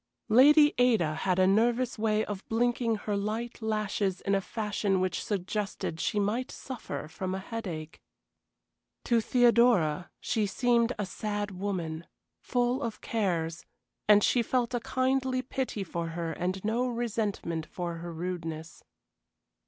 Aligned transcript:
Lady 0.29 0.73
Ada 0.79 1.13
had 1.13 1.37
a 1.37 1.45
nervous 1.45 1.99
way 1.99 2.25
of 2.25 2.43
blinking 2.49 2.95
her 2.95 3.15
light 3.15 3.61
lashes 3.61 4.19
in 4.21 4.33
a 4.33 4.41
fashion 4.41 4.99
which 4.99 5.23
suggested 5.23 5.99
she 5.99 6.19
might 6.19 6.49
suffer 6.51 7.07
from 7.07 7.35
headache. 7.35 8.01
To 9.03 9.21
Theodora 9.21 10.09
she 10.19 10.47
seemed 10.47 10.91
a 10.97 11.05
sad 11.05 11.51
woman, 11.51 12.07
full 12.41 12.81
of 12.81 13.01
cares, 13.01 13.63
and 14.09 14.23
she 14.23 14.41
felt 14.41 14.73
a 14.73 14.79
kindly 14.79 15.43
pity 15.43 15.83
for 15.83 16.07
her 16.07 16.33
and 16.33 16.65
no 16.65 16.87
resentment 16.87 17.67
for 17.67 17.97
her 17.97 18.11
rudeness. 18.11 18.83